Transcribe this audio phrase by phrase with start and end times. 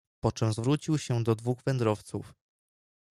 [0.23, 2.33] "Poczem zwrócił się do dwóch wędrowców."